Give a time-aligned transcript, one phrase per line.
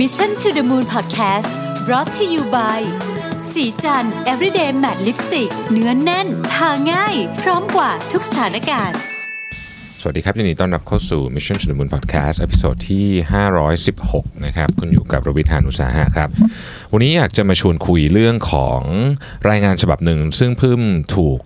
[0.00, 1.50] Mission to the Moon Podcast
[1.86, 2.80] brought to you by
[3.52, 8.98] สีจัน everyday matte lipstick เนื้อนแน่น ทาง่าย พร้อมกว่าทุกสถานการณ์
[10.00, 13.06] สวัสดีครับยินดีต้อนรับเข้าสู่ Mission to the Moon Podcast ตอนที่
[13.74, 16.28] 516 นะครับ คุณอยู่กับรวิทยานุสาหะครับ
[16.92, 18.80] วันนี้อยากจะมาชวนคุยเรื่องของ
[19.50, 20.78] รายงานฉบับหนึ่ง ซึ่งเพิ่ง
[21.16, 21.38] ถูก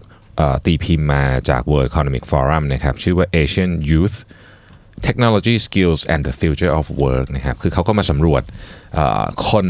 [0.66, 4.16] ตีพิมพ์มาจาก World Economic Forum นะครับ ชื่อว่า Asian Youth
[5.06, 8.42] Technology Skills and the Future of Work นะครับคือเขาก็มาสำรวจ
[9.48, 9.66] คน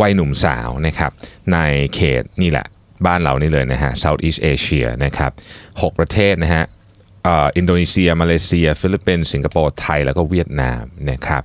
[0.00, 1.12] วัยหนุ่มสาวนะครับ
[1.52, 1.58] ใน
[1.94, 2.66] เขตนี่แหละ
[3.06, 5.32] บ้านเรานี่เลยนะฮะ Southeast Asia นะครับ
[5.66, 6.64] 6ประเทศนะฮะ
[7.56, 11.42] อินโดนีเซีย มาเลเซีย ฟิลิปปินส์สิงคโปร์ ไทย แล้วก็เวียดนามนะครับ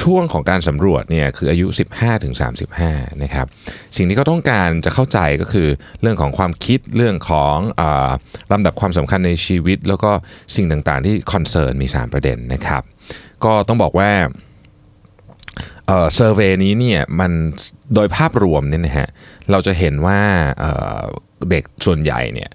[0.00, 1.66] ช่วงของการสำรวจเนี่ยคืออายุ
[1.96, 2.34] 15ถึง
[2.76, 3.46] 35 นะครับ
[3.96, 5.68] สิ่งที่เขาต้องการจะเข้าใจก็คือ
[6.00, 7.82] เรื่องของความคิดเรื่องของอ
[8.52, 10.10] ลำดับความสำคัญในชีวิต แล้วก็
[10.56, 12.82] สิ่งต่างๆที่ concern มี 3 ประเด็นนะครับ
[13.44, 14.10] ก็ต้องบอกว่า
[15.86, 17.32] survey นี้เนี่ยมัน
[17.94, 19.08] โดยภาพรวมเนี่ยนะฮะ
[19.50, 20.20] เราจะเห็นว่า
[21.50, 22.50] เด็กส่วนใหญ่เนี่ย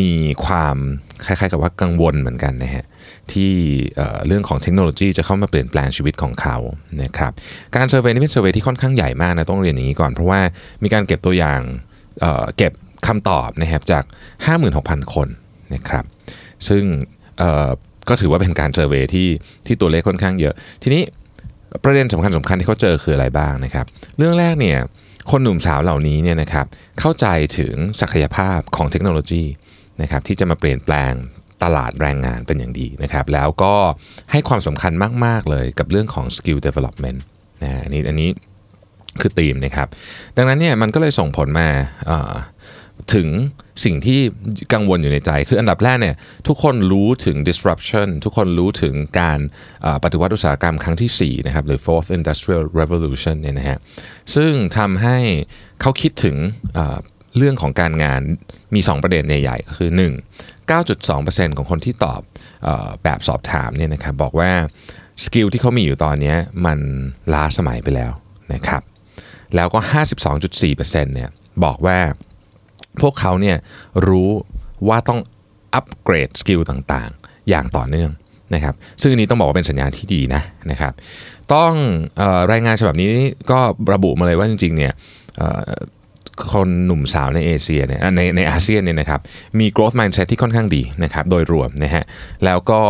[0.00, 0.12] มี
[0.44, 0.76] ความ
[1.24, 2.84] คล้ายๆกับว่ากังวลเหมือนกันนะฮะ
[3.32, 3.52] ที่
[3.96, 6.56] เอ่อเรื่องของเทคโนโลยีจะเข้ามาเปลี่ยนแปลงชีวิตของเขา
[7.02, 7.32] นะครับ
[7.76, 10.40] การ survey นี้เป็น survey ที่ค่อนข้างใหญ่มากนะต้องเรียนอย่างนี้ก่อน เพราะว่า
[10.82, 11.60] มีการเก็บตัวอย่าง
[12.20, 12.72] เเก็บ
[13.06, 14.04] คำตอบนะครับจาก
[14.58, 15.28] 56,000 คน
[15.74, 16.04] นะครับ
[16.68, 16.84] ซึ่ง
[18.08, 19.28] ก็ถือว่าเป็นการเซอร์เวย์ที่
[19.66, 21.02] ที่ตัวเลขค่อนข้างเยอะ ทีนี้
[21.84, 23.86] ประเด็นสำคัญสำคัญที่เขาเจอคืออะไรบ้างนะครับ
[24.18, 24.78] เรื่องแรกเนี่ย
[25.30, 26.66] คนหนุ่มสาวเหล่านี้เนี่ยนะครับ
[27.00, 27.26] เข้าใจ
[27.58, 29.44] ถึงศักยภาพของเทคโนโลยี
[30.02, 31.12] นะครับที่จะมาเปลี่ยนแปลง
[31.62, 33.74] ตลาดแรงงานเป็นอย่างดีนะครับแล้วก็
[34.32, 34.92] ให้ความสำคัญ
[35.24, 37.18] มาก ๆ เลยกับเรื่องของ skill development
[37.62, 38.30] นะอันนี้อันนี้
[39.20, 39.88] คือธีมนะครับ
[40.36, 41.68] ดังนั้นเนี่ยมันก็เลยส่งผลมา
[43.14, 43.28] ถึง
[43.84, 44.20] สิ่งที่
[44.72, 46.16] กังวลอยู่ในใจ คืออันดับแรกเนี่ย
[46.48, 49.38] ทุกคนรู้ถึง disruption ทุกคนรู้ถึงการ
[50.04, 53.78] ปฏิวัติอุตสาหกรรมครั้งที่ 4 นะครับหรือ fourth industrial revolution เนี่ยนะฮะ
[54.34, 55.18] ซึ่งทำให้
[55.80, 56.36] เขาคิดถึง
[57.36, 58.20] เรื่องของการงาน
[58.74, 62.20] มี 2 ประเด็นใหญ่ๆก็คือ 1 9.2%ของคนที่ตอบ
[62.66, 64.50] ออแบบสอบถามเนี่ยนะครับบอกว่า
[65.24, 66.34] skill ที่เขามีอยู่ตอนนี้
[66.66, 66.78] มัน
[67.32, 68.12] ล้าสมัยไปแล้ว
[68.52, 68.82] นะครับ
[69.56, 69.80] แล้วก็
[70.46, 71.30] 52.4%เนี่ย
[71.64, 71.98] บอกว่า
[73.00, 73.56] พวกเขาเนี่ย
[74.08, 74.30] รู้
[74.88, 75.20] ว่าต้อง
[75.74, 78.10] อัปเกรด skill ต่างๆ อย่างต่อเนื่อง
[78.54, 80.92] นะครับซึ่งอันนี้ต้องบอกว่าเป็นสัญญาณที่ดีนะนะครับ
[81.54, 81.72] ต้อง
[82.20, 83.10] ออรายงานฉบับนี้
[83.50, 83.58] ก็
[83.92, 84.92] ระบุมาเลยว่าจริงๆเนี่ย
[86.52, 89.20] คนหนุ่มสาวในเอเชียเนี่ยในในอาเซียนเนี่ยนะครับ
[89.58, 92.04] มี growth mindset ที่ค่อนข้างดีนะครับโดยรวมนะฮะ
[92.44, 92.80] แล้วก็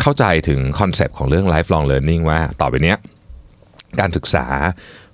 [0.00, 2.98] เข้าใจถึง concept ของเรื่อง lifelong learning ว่าต่อไปเนี้ย
[4.00, 4.46] การศึกษา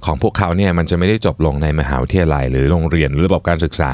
[0.04, 3.90] ของพวกเขาเนี่ยมันจะไม่ได้จบลงในมหาวิทยาลัย หรือโรงเรียนหรือระบบการศึกษา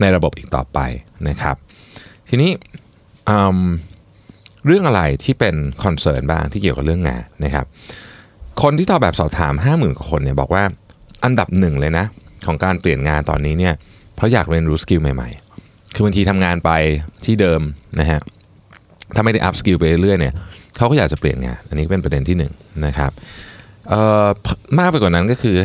[0.00, 0.78] ในระบบอีกต่อไป
[1.28, 1.56] นะครับ
[2.28, 2.50] ทีนี้
[4.66, 7.66] เรื่องอะไรที่เป็น concern บ้างที่เกี่ยวกับเรื่องงานนะครับ
[8.62, 10.64] คนที่ตอบแบบสอบถาม 50,000กว่าคนเนี่ยบอกว่า
[11.24, 12.04] อันดับหนึ่งเลยนะ
[12.46, 13.74] ของการเปลี่ยนงานตอนนี้เนี่ย
[14.16, 16.70] เพราะอยากเรียนรู้ skill ใหม่ๆ คือบางทีทำงานไป
[17.24, 17.60] ที่เดิม
[18.00, 18.20] นะฮะ
[19.14, 20.34] ถ้าไม่ได้ upskill ไปเรื่อยๆเนี่ย
[20.76, 22.52] เขาก็อยากจะเปลี่ยนงาน อันนี้เป็นประเด็นที่หนึ่ง
[22.86, 23.12] นะครับ
[24.78, 25.56] มากไปกว่านั้นก็คือ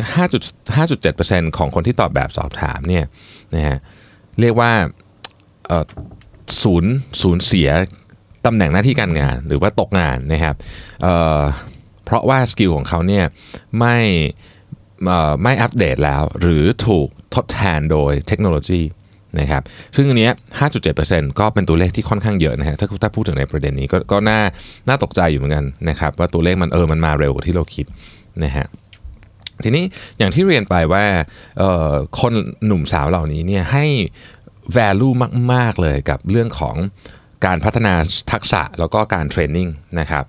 [0.76, 3.04] 5.5.7%ของคนที่ตอบแบบสอบถามเนี่ย
[3.54, 3.78] นะฮะ
[4.40, 4.72] เรียกว่า
[6.62, 6.92] ศูนย์
[7.22, 7.70] ศูนย์เสีย
[8.46, 10.54] ตำแหน่งหน้าที่การงานหรือว่าตกงานนะครับ
[11.02, 13.24] เพราะว่า skill ของเขาเนี่ย
[13.78, 13.96] ไม่
[15.42, 18.80] ไม่อัปเดตแล้ว หรือถูกทดแทนโดยเทคโนโลยี
[19.40, 19.62] นะครับ
[19.96, 20.30] ซึ่งอันนี้
[20.84, 24.40] 5.7%ก็เป็นตัวเลขที่ค่อนข้างเยอะนะฮะถ้าถ้าพูดถึงในประเด็นนี้ก็ก็น่า
[24.88, 27.86] น่าตกใจอยู่เหมือนกันนะครับว่าตัวเลขมันเออมันมาเร็วกว่าที่เราคิด
[28.44, 28.66] นะฮะ
[29.64, 29.84] ทีนี้
[30.18, 31.04] อย่างที่เรียนไปว่า
[32.20, 32.32] คน
[32.66, 33.84] หนุ่มสาวเหล่านี้เนี่ยให้
[34.76, 35.14] value
[35.52, 36.76] มาก ๆ เลยกับเรื่องของ
[37.46, 37.94] การพัฒนา
[38.32, 39.68] ทักษะแล้วก็การเทรนนิ่ง
[40.00, 40.24] นะครับ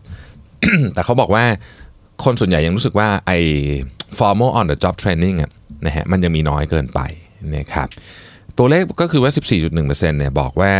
[0.93, 1.45] แต่เขาบอกว่า
[2.23, 3.39] คนส่วนใหญ่ยังรู้สึกว่าไอ้
[4.17, 5.51] formal on the job training อะ
[5.85, 6.99] นะฮะมันยังมีน้อยเกินไป
[7.57, 7.87] นะครับ
[8.57, 9.31] ตัวเลขก็คือว่า
[9.71, 10.73] 14.1%เนี่ยบอกว่า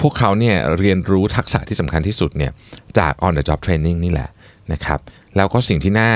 [0.00, 2.52] พวกเขาเนี่ยเรียนรู้ทักษะที่สำคัญที่สุดเนี่ย
[2.98, 4.28] จาก on the job training นี่แหละ
[4.72, 4.98] นะครับ
[5.36, 6.10] แล้วก็สิ่งที่น่า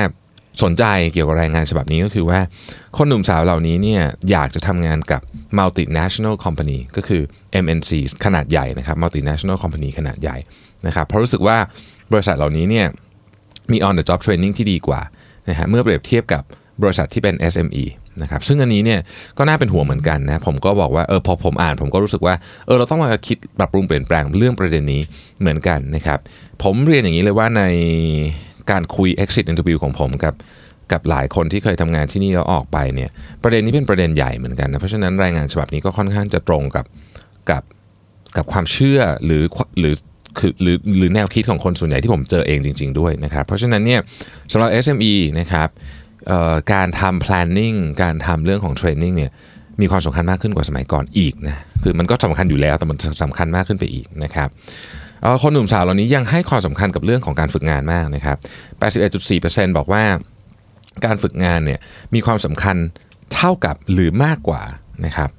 [0.63, 2.41] สนใจเกี่ยวกับรายงานฉบับนี้ก็คือว่า
[2.97, 5.21] คนหนุ่มสาวเหล่านี้เนี่ยอยากจะทำงานกับ
[5.59, 7.23] multinational company ก็คือ
[7.65, 7.91] MNC
[8.25, 10.37] ขนาดใหญ่นะครับ multinational company ขนาดใหญ่
[10.87, 11.57] นะครับเพราะรู้สึกว่า
[12.13, 12.87] บริษัทเหล่านี้เนี่ย
[13.73, 15.01] มี on the job training ที่ดีกว่า
[15.49, 16.43] นะฮะเมื่อเปรียบเทียบกับ
[16.83, 17.85] บริษัทที่เป็น SME
[18.23, 19.01] นะครับซึ่งอันนี้เนี่ย
[19.39, 22.35] ก็น่าเป็นห่วงเหมือนกันนะผมก็บอกว่าเออพอผมอ่าน ผมก็รู้สึกว่า
[22.67, 25.03] เออเราต้องมาคิดปรับปรุงเปลี่ยนแปลงเรื่องประเด็นนี้
[25.41, 26.19] เหมือนกันนะครับ
[26.63, 27.63] ผมเรียนอย่างนี้เลยว่าใน
[28.71, 30.35] การคุย exit interview ของผมกับ
[30.93, 33.11] กับหลายคนที่เคยทำงานที่นี่แล้วออกไปเนี่ย
[33.43, 36.87] ประเด็นนี้เป็นประเด็นใหญ่เหมือนกันนะเพราะฉะนั้นรายงานฉบับนี้ก็ค่อนข้างจะตรงกับ
[37.51, 37.63] กับ
[38.37, 39.43] กับความเชื่อหรือ
[39.79, 39.95] หรือ
[40.39, 44.01] คือหรือหรือแนวคิดของคนส่วนใหญ่ที่ผมเจอเองจริง ๆด้วยนะครับ เพราะฉะนั้นเนี่ย
[44.53, 45.69] สำหรับ SME นะครับ
[46.73, 49.31] การทำ planning การทำเรื่องของ training เนี่ย
[49.81, 54.49] มีความสำคัญมากขึ้นกว่าสมัยก่อนอีกนะคือมันก็สำคัญอยู่แล้วแต่มันสำคัญมากขึ้นไปอีกนะครับ
[55.43, 58.37] คนหนุ่มสาวเหล่านี้ยังให้ความสำคัญกับเรื่องของการฝึกงานมากนะครับ
[59.07, 60.03] 81.4%บอกว่า
[61.05, 61.79] การฝึกงานเนี่ย
[62.15, 62.77] มีความสำคัญ
[63.35, 64.63] เท่ากับหรือมากกว่า
[65.05, 65.31] นะครับ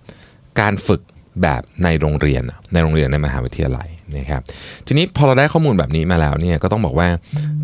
[0.62, 1.02] การฝึก
[1.42, 4.42] แบบในโรงเรียนในโรงเรียนในมหาวิทยาลัย นะครับ
[4.88, 7.08] ทีนี้พอเราได้ข้อมูลแบบนี้มาแล้วเนี่ยก็ต้องบอกว่า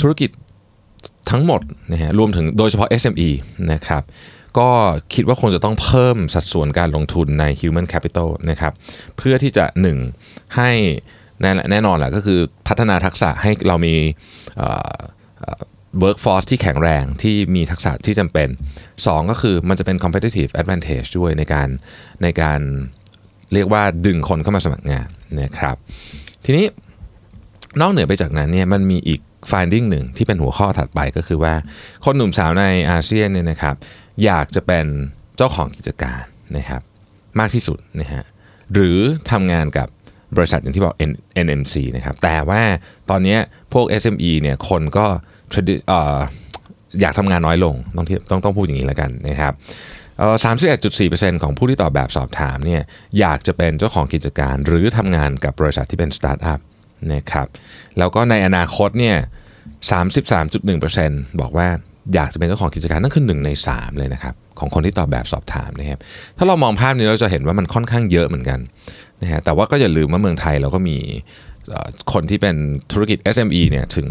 [0.02, 0.30] ธุรกิจ
[1.32, 1.62] ทั้งหมด
[1.92, 3.30] นะฮะรวมถึงโดยเฉพาะ SME
[3.72, 4.04] นะครับ
[4.60, 4.70] ก็
[5.14, 8.74] คิดว่าคงจะต้องเพิ่มสัดส่วนการลงทุนใน human capital นะครับ
[9.18, 9.66] เพื่อที่จะ
[10.10, 10.72] 1ให้
[11.42, 13.96] แน่แน่นอนแหละก็คือพัฒนาทักษะให้เรามี
[16.04, 18.50] workforce ที่แข็งแรงที่มีทักษะที่จำเป็น
[18.94, 21.68] 2 ก็คือมันจะเป็น competitive advantage ด้วยในการ
[22.24, 22.60] ในการ
[23.54, 25.08] เรียกว่าดึงคนเข้ามาสมัครงาน
[25.42, 25.76] นะครับ
[26.46, 26.66] ทีนี้
[27.82, 31.54] นอกเหนือไปจากนั้นเนี่ยมันมีอีก finding หนึ่งที่เป็นหัวข้อถัดไปก็คือว่า
[32.06, 33.76] คนหนุ่มสาวในอาเซียนเนี่ยนะครับ
[34.24, 34.86] อยากจะเป็น
[35.38, 36.22] เจ้าของกิจการ
[36.58, 36.82] นะครับ
[37.40, 38.24] มากที่สุดนะฮะ
[38.74, 38.98] หรือ
[39.32, 39.88] ทำงานกับ
[40.36, 40.96] บริษัทอย่างที่บอก
[41.46, 42.62] MNC นะครับ แต่ว่า
[43.10, 43.38] ตอนนี้
[43.74, 45.06] พวก SME เนี่ยคนก็
[47.02, 49.54] อยากทำงานน้อยลง ต้องต้องต้องพูดอย่างนี้แล้วกันนะครับ
[50.44, 52.82] สามสิบเอ็ดจุดสี่เปอร์เซ็นต์ของผู้ที่ตอบแบบสอบถามเนี่ย
[53.20, 56.60] อยากจะเป็นเจ้าของกิจการหรือทำงานกับบริษัทที่เป็นสตาร์ทอัพ
[57.14, 57.48] นะครับ
[57.98, 59.18] แล้วก็ในอนาคตเนี่ย
[59.92, 61.68] สามสิบสามจุดหนึ่งเปอร์เซ็นต์บอกว่า
[62.14, 66.00] อยากจะเป็นเจ้าของกิจการนั่นคือหนึ่งในสามเลยนะครับของคนที่ตอบแบบสอบถามนะครับ
[66.38, 68.60] ถ้าเรามองภาพนี้เราจะเห็นว่ามันค่อนข้างเยอะเหมือนกัน
[69.22, 70.98] นะฮะแต่ว่าก็อย่าลืมว่าเมืองไทยเราก็มี
[72.14, 72.56] คนที่เป็น
[72.92, 74.08] ธุรกิจ SME เนี่ยถึง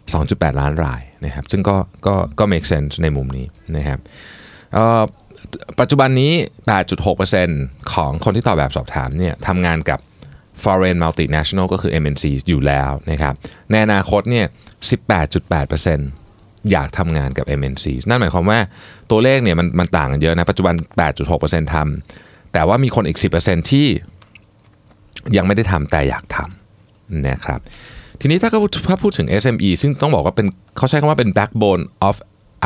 [0.00, 1.76] 2.8 ล้านรายนะครับซึ่งก็
[2.06, 3.46] ก็ก็ make sense ในมุมนี้
[3.76, 3.98] นะครับ
[5.80, 6.32] ปัจจุบันนี้
[7.12, 10.00] 8.6%ของคนที่ตอบแบบสอบถามเนี่ยทำงานกับ
[10.62, 13.34] foreign multinational ก็คือ MNC อยู่แล้วนะครับ
[13.70, 14.46] ในอนาคตเนี่ย
[15.20, 18.58] 18.8%อยากทำงานกับ MNC นั่นหมายความว่า
[19.10, 20.74] ตัวเลขเนี่ยมันมันต่างกันเยอะนะ ปัจจุบัน
[21.24, 23.86] 8.6%ทำแต่ว่ามีคนอีก 10%ที่
[25.36, 27.60] ยังไม่ได้ทำแต่อยากทำนะครับ
[28.20, 28.50] ทีนี้ถ้า
[28.88, 32.16] ถ้าพูดถึง SME ซึ่งต้องบอกว่าเป็นเขาใช้คำว่าเป็น backbone of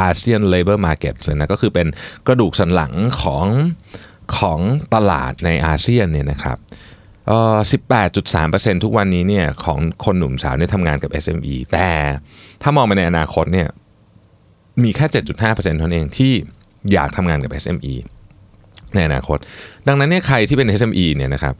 [0.08, 1.86] ASEAN Labor Market นะก็คือเป็น
[2.26, 2.92] กระดูกสันหลัง
[3.22, 3.46] ของ
[4.38, 4.60] ของ
[4.94, 6.58] ตลาดในอาเซียนเนี่ยนะครับ
[7.28, 7.56] เอ่อ
[8.16, 11.88] 18.3%ทุกวันนี้เนี่ยของคนหนุ่มสาวเนี่ยทำงานกับ SME แต่
[12.62, 13.68] ถ้ามองไปในอนาคตเนี่ย
[14.82, 15.06] มีแค่
[15.38, 16.32] 7.5%เท่านั้นเองที่
[16.92, 17.94] อยากทำงานกับ SME
[18.94, 19.38] ในอนาคต
[19.86, 21.54] ดังนั้นเนี่ยใครที่เป็น SME เนี่ยนะครับ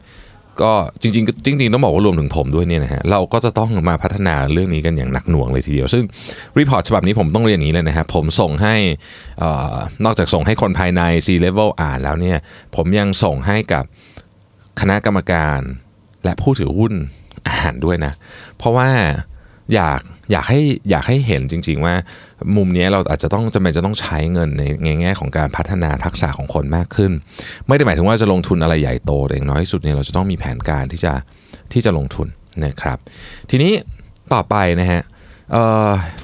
[0.61, 0.71] ก็
[1.01, 6.03] จริงๆจริงๆต้องบอกว่ารวมถึงผมด้วยเนี่ยนะฮะเราก็จะต้องมาพัฒนาเรื่องนี้กันอย่างหนักหน่วงเลยทีเดียว ซึ่ง
[6.59, 8.75] report ฉบับนี้ผมต้องเรียนอย่างนี้เลยนะครับผมส่งให้
[10.05, 12.37] นอกจากส่งให้คนภายใน C level อ่านแล้วเนี่ย
[12.75, 13.83] ผมยังส่งให้กับ
[14.79, 15.59] คณะกรรมการ
[16.23, 16.93] และผู้ถือหุ้น
[17.49, 18.13] อ่านด้วยนะ
[18.57, 18.89] เพราะว่า
[19.75, 20.01] อยาก
[20.31, 20.59] อยากให้
[20.89, 21.95] อยากให้เห็นจริง ๆ ว่า
[22.55, 24.49] มุมนี้เราอาจจะต้องจำเป็นจะต้องใช้เงิน
[24.83, 27.11] ในแง่ของการพัฒนาทักษะของคนมากขึ้น
[27.67, 31.13] ไม่ได้หมายถึงว่าจะลงทุนอะไรใหญ่โตแต่อย่างน้อยที่สุดเนี่ยเราจะต้องมีแผนการที่จะ
[31.73, 32.27] ที่จะลงทุน
[32.65, 32.97] นะครับ
[33.49, 33.73] ทีนี้
[34.33, 35.01] ต่อไปนะฮะ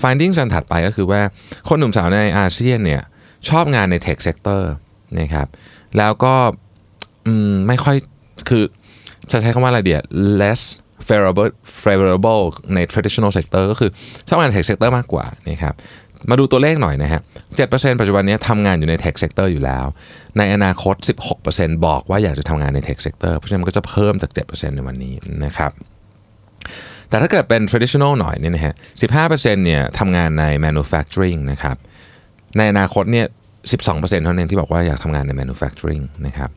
[0.01, 1.21] finding สันถัดไปก็คือว่า
[1.67, 3.01] คนหนุ่มสาวในอาเซียนเนี่ย
[3.49, 4.61] ชอบงานใน tech sector
[5.19, 5.47] นะครับ
[5.97, 6.35] แล้วก็
[7.67, 7.97] ไม่ค่อย
[8.49, 8.63] คือ
[9.31, 10.01] จะใช้คำว่าอะไรเดีย
[10.41, 10.61] less
[11.07, 11.49] favorable
[11.85, 12.43] favorable
[12.75, 13.89] ใน traditional sector ก็คือ
[14.27, 15.75] ชอบงาน tech sector มากกว่านะครับ
[16.29, 17.21] มาดูตัวเลขหน่อยนะฮะ
[17.59, 19.85] 7%ปัจจุบันนี้ทำงานอยู่ใน tech sector อยู่แล้ว
[20.37, 20.95] ในอนาคต
[21.41, 25.13] 16%บอกว่าอยากจะทำงานใน tech sector เพราะฉะนั้นมันก็จะเพิ่มจาก 7%ในวันนี้
[25.45, 25.71] นะครับ
[27.09, 28.73] แต่ถ้าเกิดเป็น traditional หน่อยเนี่ยนะฮะ
[29.19, 31.77] 15%เนี่ยทำงานใน manufacturing นะครับ
[32.57, 33.27] ในอนาคตเนี่ย
[33.65, 36.49] 12%เท่านั้นที่บอกว่าอยากทำงานใน manufacturing นะครับ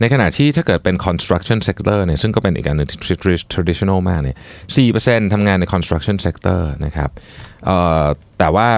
[0.00, 2.98] ในขณะที่ถ้าเกิดเป็น construction sector เนี่ยซึ่งก็เป็นอีกอันหนึ่งที่
[3.54, 4.36] traditional มากเนี่ย
[4.86, 7.10] 4%ทำงานใน construction sector นะครับ
[8.38, 8.68] แต่ว่า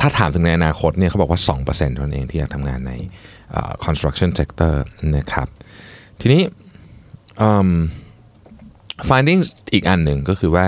[0.00, 2.92] ถ้าถามถึงในอนาคตเนี่ยเขาบอกว่า 2%เท่านั้นเองที่อยากทำงานใน
[3.84, 4.74] construction sector
[5.16, 5.48] นะครับ
[6.20, 6.42] ทีนี้
[9.08, 9.40] finding
[9.74, 10.66] อีกอันหนึ่งก็คือว่า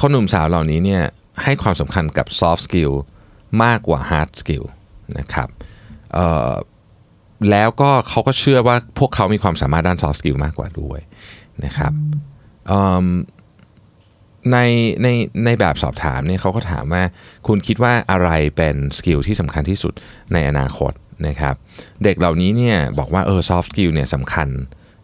[0.00, 1.02] คนหนุ่มสาวเหล่านี้เนี่ย
[1.42, 2.92] ให้ความสำคัญกับ soft skill
[3.64, 4.64] มากกว่า hard skill
[5.18, 5.48] นะครับ
[7.50, 11.00] แล้วก็เขาก็เชื่อว่าพวกเขามีความสามารถด้าน soft skill มากกว่าด้วย
[11.64, 11.92] นะครับ
[14.52, 14.58] ใน
[15.02, 15.08] ใน
[15.44, 17.02] ในแบบสอบถามเนี่ยเขาก็ถามว่า
[17.46, 19.92] คุณคิดว่าอะไรเป็นสกิลที่สำคัญที่สุด
[20.32, 20.92] ในอนาคต
[21.28, 21.54] นะครับ
[22.04, 24.48] เด็กเหล่านี้เนี่ยบอกว่าเออ soft skill เนี่ยสำคัญ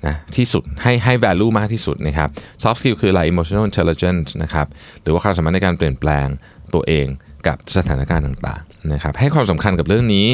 [0.07, 2.29] นะที่สุดให้ให้ value มากที่สุดนะครับ
[2.63, 4.67] soft skill คืออะไร emotional intelligence นะครับ
[5.03, 6.27] หรือว่าความสามารถในการเปลี่ยนแปลง
[6.75, 7.07] ตัวเอง
[7.47, 10.29] กับสถานการณ์ต่างๆนะครับให้ความสำคัญกับเรื่องนี้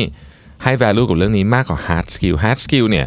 [0.62, 3.06] ให้ value กับเรื่องนี้มากกว่า hard skill hard skill เนี่ย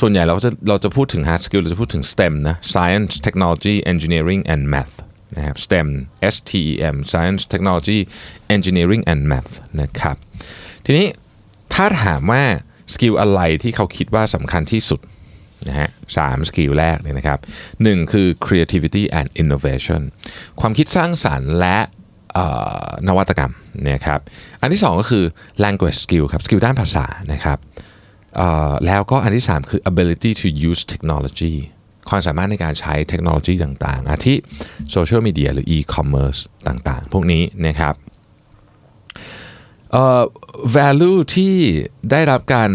[0.00, 4.94] ส่วนใหญ่เราจะเราจะพูดถึง hard skill เราจะพูดถึง STEM นะ science technology engineering and math
[5.36, 5.88] นะครับ STEM
[6.34, 8.00] S T E M Science Technology
[8.56, 10.16] Engineering and Math นะครับ
[10.84, 11.06] ทีนี้
[11.74, 12.42] ถ้าถามว่า
[12.94, 15.00] skill อะไรที่เขาคิดว่าสำคัญที่สุด
[15.68, 17.38] นะฮะสาม skill แรกเลยนะครับ
[17.82, 20.02] หนึ่งคือ creativity and innovation
[20.60, 21.78] ความคิดสร้างสรรค์และ
[23.08, 23.52] นวัตกรรม
[23.90, 24.20] นะครับ
[24.60, 25.24] อันที่สองก็คือ
[25.64, 27.58] language skill ครับ skill ด้านภาษานะครับ
[28.86, 31.54] แล้วก็อันที่ 3 คือ ability to use technology
[32.08, 34.34] ความสามารถในการใช้เทคโนโลยีต่างๆ อาทิ
[34.92, 37.94] โซเชียลมีเดียหรือ e-commerce ต่างๆ พวกนี้นะครับ
[40.76, 41.54] value ที่
[42.10, 42.70] ได้รับการ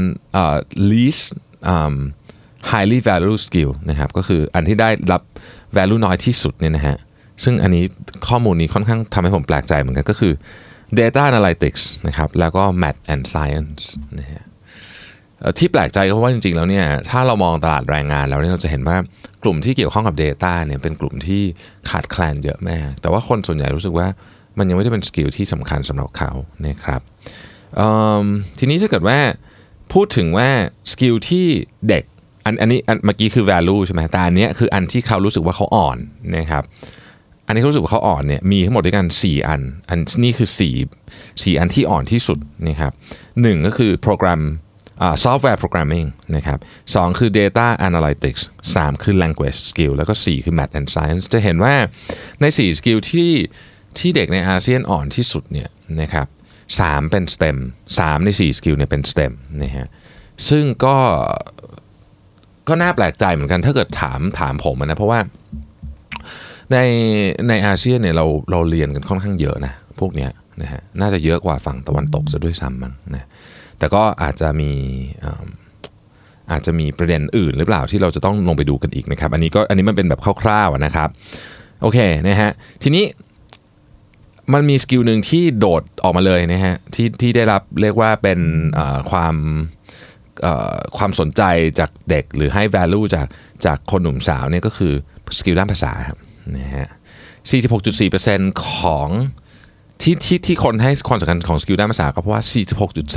[0.92, 1.26] least
[2.72, 5.22] highly value skill นะครับ ก็คืออันที่ได้รับ
[5.78, 6.98] value น้อยที่สุดเนี่ยนะฮะ
[7.44, 7.84] ซึ่งอันนี้
[8.28, 10.34] ข้อมูลนี้ค่อนข้างทำให้ผมแปลกใจเหมือนกันก็คือ
[11.00, 13.84] data analytics นะครับแล้วก็ math and science
[14.20, 14.44] นะฮะ
[15.58, 18.98] ที่แปลกใจก็เพราะว่าจริงๆ แล้วเนี่ยถ้าเรามองตลาดแรงงานแล้วเนี่ยเราจะเห็นว่า
[19.44, 21.42] กลุ่มที่เกี่ยวข้องกับ Data เนี่ยเป็นกลุ่มที่
[21.90, 24.08] ขาดแคลนเยอะมาก แต่ว่าคนส่วนใหญ่รู้สึกว่า
[24.58, 26.32] มันยังไม่ได้เป็น skill ที่สำคัญสำหรับเขา
[26.68, 27.02] นะครับ
[28.60, 29.20] ทีนี้ถ้าเกิดว่า
[29.94, 30.50] พูดถึงว่า
[30.92, 31.46] skill ที่
[31.90, 32.04] เด็ก
[32.46, 35.98] อันอันนี้เมื่อกี้คือ value ใช่ไหมแต่อันนี้คืออันที่เขารู้สึกว่าเขาอ่อน
[36.38, 36.64] นะครับ
[37.50, 40.50] อันนี้เขารู้สึกว่าเขาอ่อนเนี่ยมีทั้งหมดด้วยกัน 4 อัน อันนี้คือ
[41.00, 42.92] 4 4 อันที่อ่อนที่สุดนะครับ
[43.42, 44.42] หนึ่งก็คือโปรแกรม
[45.24, 46.60] software programming นะครับ
[46.96, 48.42] 2 คือ Data Analytics
[48.76, 51.76] 3 คือ Language Skill แล้วก็ 4 คือ Math and Science จะเห็นว่า
[52.42, 53.32] ใน 4 skill ที่
[54.00, 55.70] ที่เด็กในอาเซียนอ่อนที่สุดเนี่ย
[56.02, 56.28] นะครับ
[56.74, 57.58] 3เป็น STEM
[57.98, 59.32] 3 ใน 4 skill เนี่ยเป็น STEM
[59.64, 59.88] นะฮะ
[60.50, 60.98] ซึ่งก็
[62.68, 65.20] ก็น่าแปลกใจเหมือนกันถ้าเกิดถามถามผมนะเพราะว่า
[66.74, 66.78] ใน
[67.48, 73.28] ในอาเซียนเนี่ยเราเราเรียนกันค่อนข้างเยอะนะพวกเนี้ยนะฮะน่าจะเยอะกว่าฝั่งตะวันตกซะด้วยซ้ำมั้งนะ
[73.80, 74.72] แต่ก็อาจจะมี
[76.52, 81.10] อาจจะมีประเด็นอื่นหรือเปล่าที่เราจะต้องลงไปดูกันอีกนะครับ อันนี้ก็อันนี้มันเป็นแบบคร่าวๆนะครับ
[81.82, 82.52] โอเคนะฮะ
[82.84, 83.06] ทีนี้
[84.54, 88.40] มันมี skill หนึ่งที่โดดออกมาเลยนะฮะที่ที่ได้รับเรียกว่าเป็น
[89.12, 89.36] ความ
[90.98, 91.42] ความสนใจ
[91.80, 93.28] จากเด็กหรือให้ value จาก
[93.66, 94.94] จากคนหนุ่มสาวเนี่ยก็คือ
[95.40, 96.20] skill ด้านภาษาครับ
[96.58, 96.88] นะฮะ
[98.00, 99.10] 46.4%ของ
[100.02, 102.44] ที่ที่ที่คนให้ความสำคัญของ skill ด้านภาษาก็เพราะว่า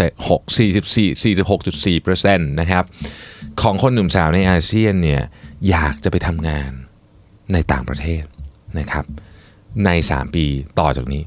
[0.06, 2.84] 46.6 44 46.4%นะครับ
[3.62, 5.22] ของคนหนุ่มสาวในอาเซียนเนี่ย
[5.68, 6.70] อยากจะไปทำงาน
[7.52, 8.24] ในต่างประเทศ
[8.78, 9.04] นะครับ
[9.84, 10.46] ใน 3 ปี
[10.78, 11.22] ต่อจากนี้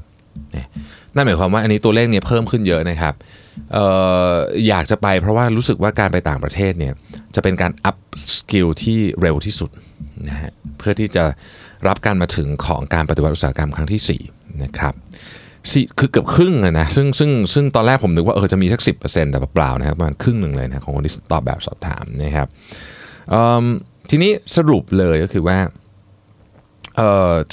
[1.14, 3.14] นั่นหมายความว่าอันนี้ตัวเลขเนี่ยเพิ่มขึ้นเยอะนะครับ
[3.76, 3.78] อ
[4.30, 4.32] อ
[4.68, 6.92] อยากจะไปเพราะว่ารู้สึกว่าการไปต่างประเทศเนี่ย
[7.34, 9.70] จะเป็นการ upskill ที่เร็วที่สุด
[10.28, 11.24] นะฮะเพื่อที่จะ
[11.88, 14.94] รับการมาถึงของการปฏิวัติอุตสาหกรรมครั้งที่4นะครับ
[15.98, 18.92] คือเกือบครึ่งเลยนะซึ่งซึ่งซึ่งตอนแรกผมนึกว่าเออจะมีสักสิบ
[19.30, 22.48] แต่เปล่านะครับประมาณครึ่งหนึ่งเลยนะของคนที่ตอบแบบสอบถามนะครับ
[24.10, 25.58] ทีนี้สรุปเลยก็คือว่า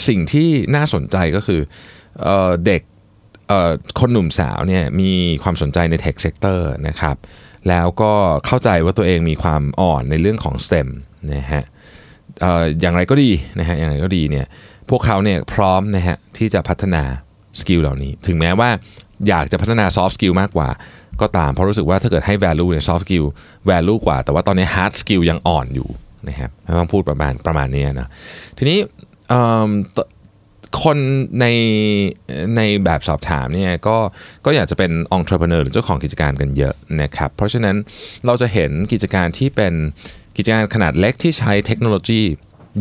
[0.08, 1.62] สิ่งที่น่าสนใจก็คือ
[2.66, 2.82] เด็ก
[4.00, 5.12] คนหนุ่มสาวเนี่ยมี
[5.44, 7.16] ความสนใจใน tech sector นะครับ
[7.70, 8.14] แล้วก็
[8.46, 10.88] เข้าใจว่าตัวเองมีความอ่อนในเรื่องของ STEM
[11.34, 11.64] นะฮะ
[12.82, 14.46] อย่างไรก็ดีนะฮะอย่างไรก็ดีเนี่ย
[14.90, 17.04] พวกเขาเนี่ยพร้อมนะฮะที่จะพัฒนา
[17.60, 18.70] skill เหล่านี้ ถึงแม้ว่า
[19.28, 20.70] อยากจะพัฒนา soft skill มากกว่า
[21.22, 23.24] ก็ตามเพราะรู้สึกว่าถ้าเกิดให้ value เนี่ย soft skill
[23.70, 25.90] value กว่า แต่ว่าตอนนี้ hard skill ยังอ่อนอยู่
[26.28, 26.50] นะครับ
[26.80, 28.08] ต้องพูดประมาณประมาณนี้นะ
[28.58, 28.80] ทีนี้
[30.84, 30.98] คน
[31.40, 31.46] ใน
[32.56, 33.98] ในแบบสอบถามเนี่ยก็
[34.46, 37.76] ก็อยากจะเป็นองค์ประกอบหรือเจ้าของกิจการกันเยอะนะครับ เพราะฉะนั้น
[38.26, 39.74] เราจะเห็นกิจการที่เป็น
[40.38, 42.22] กิจการขนาดเล็กที่ใช้เทคโนโลยี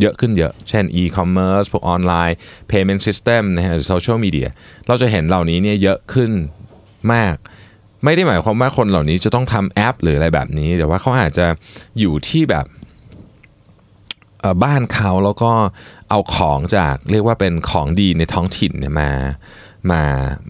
[0.01, 2.37] เยอะขึ้นเยอะ เช่น e-commerce พวกออนไลน์
[2.71, 4.47] payment system นะฮะหรือ social media
[4.87, 6.31] เราจะเห็นเหล่านี้เนี่ยเยอะขึ้น
[7.13, 7.35] มาก
[8.03, 11.45] ไม่ได้หมายความว่าคนเหล่านี้จะต้องทำแอป หรืออะไรแบบนี้ แต่ว่าเขาอาจจะ
[11.99, 12.65] อยู่ที่แบบ
[14.63, 15.51] บ้านเขาแล้วก็
[16.09, 19.11] เอาของจากเรียกว่าเป็นของดีในท้องถิ่นเนี่ยมา
[19.91, 20.01] มา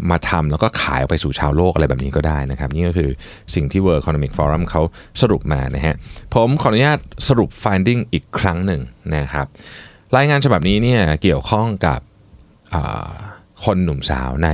[0.09, 3.09] มาทำแล้วก็ขายไปสู่ชาวโลกอะไรแบบนี้ก็ได้นะครับ นี่ก็คือ
[3.55, 4.81] สิ่งที่ World Economic Forum เขา
[5.21, 5.95] สรุปมานะฮะ
[6.33, 8.81] ผมขออนุญาตสรุป finding อีกครั้งหนึ่ง
[9.15, 9.45] นะครับ
[10.15, 11.99] รายงานฉบับนี้เนี่ยเกี่ยวข้องกับ
[13.65, 14.49] คนหนุ่มสาวใน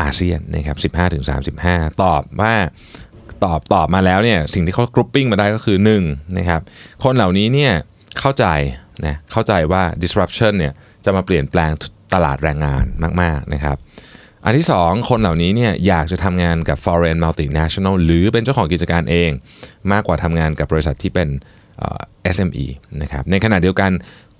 [0.00, 0.76] อาเซียนนะครับ
[1.40, 2.54] 15-35 ตอบว่า
[3.44, 6.60] ตอบตอบมาแล้วเนี่ยสิ่งที่เขากรุ๊ปปิ้งมาได้ก็คือ1นะครับ
[7.04, 7.72] คนเหล่านี้เนี่ย
[8.20, 8.46] เข้าใจ
[9.06, 10.72] นะเข้าใจว่า disruption เนี่ย
[11.04, 11.70] จะมาเปลี่ยนแปลง
[12.14, 12.84] ตลาดแรงงาน
[13.22, 13.76] มาก ๆ นะครับ
[14.44, 19.30] อันที่ 2 คนเหล่านี้เนี่ยอยากจะทำงานกับ foreign multinational หรือเป็นเจ้าของกิจการเอง
[19.92, 21.28] มากกว่าทำงานกับบริษัทที่เป็น
[22.36, 22.66] SME
[23.02, 23.90] นะครับในขณะเดียวกัน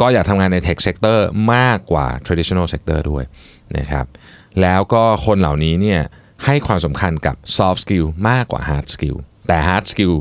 [0.01, 1.19] ก็อยากทำงานใน tech sector
[1.55, 3.25] มากกว่า traditional sector ด้วย
[3.79, 4.07] นะครับ
[4.61, 6.01] แล้วก็คนเหล่านี้เนี่ย
[6.45, 9.17] ให้ความสำคัญกับ soft skill มากกว่า hard skill
[9.47, 10.15] แต่ hard skill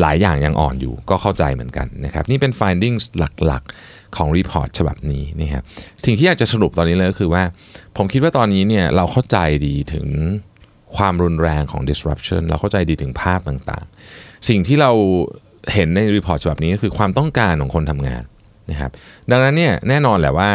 [0.00, 5.62] หลายอย่างยังอ่อนอยู่ก็เข้าใจเหมือนกันนะครับนี่เป็น findings หลักๆของ report ฉบับนี้นะครับ
[6.04, 7.42] สิ่งที่อยากจะสรุปตอนนี้เลยก็คือว่า
[7.96, 10.06] ผมคิดว่าตอนนี้เนี่ยเราเข้าใจดีถึง
[10.96, 14.90] ความรุนแรงของ disruption เราเข้าใจดีถึงภาพต่างๆ สิ่งที่เรา
[15.74, 18.22] เห็นใน report ฉบับนี้ก็คือความต้องการของคนทำงาน
[18.70, 18.90] นะครับ
[19.30, 20.50] ดังนั้นเนี่ยแน่นอนแหละว่า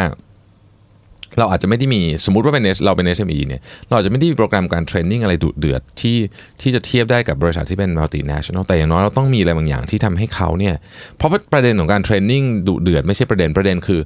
[1.38, 6.16] เราอาจจะไม่ได้มีสมมติว่าเป็นเราเป็น SME เนี่ยเราอาจจะไม่ได้มีโปรแกรมการเทรนนิ่งอะไรดุเดือดที่
[6.60, 10.74] ที่จะเทียบได้กับบริษัทที่เป็น multinational แต่อย่างน้อยเราต้องมีอะไรบางอย่างที่ทำให้เขาเนี่ย
[11.16, 14.00] เพราะว่าประเด็นของการเทรนนิ่งดุเดือดไม่ใช่ประเด็นประเด็นคือ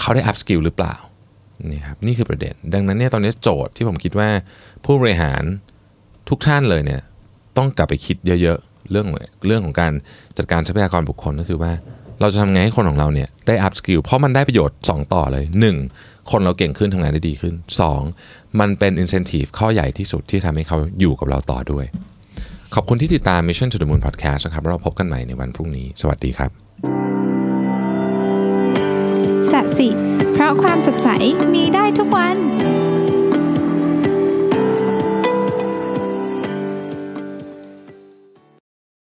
[0.00, 0.94] เขาได้ up skill หรือเปล่า
[1.70, 4.28] นี่ครับนี่คือประเด็น ดังนั้นเนี่ยตอนนี้โจทย์ที่ผมคิดว่า
[4.84, 5.42] ผู้บริหาร
[6.28, 7.00] ทุกท่านเลยเนี่ย
[7.56, 9.06] ต้องกลับไปคิดเยอะๆเรื่อง
[9.46, 9.92] เรื่องของการ
[10.38, 11.72] จัดการทรัพยากรบุคคลก็คือว่า
[12.20, 15.44] เราจะทำไงให้คนของเราเนี่ยได้ up skill เพราะมันได้ประโยชน์ 2 ต่อเลย
[15.88, 16.30] 1.
[16.30, 17.54] คนเราเก่งขึ้นทำงานได้ดีขึ้น
[18.06, 18.60] 2.
[18.60, 21.84] มันเป็น incentive ข้อใหญ่ที่สุดที่ทำให้เขาอยู่กับเราต่อด้วย
[22.74, 26.50] ขอบคุณที่ติดตาม Mission to the Moon Podcast นะครับเราพบกันใหม่ในวันพรุ่งนี้ สวัสดีครับ
[29.52, 29.88] สัสิ
[30.32, 31.08] เพราะความสดใส
[31.54, 32.36] มีได้ทุกวัน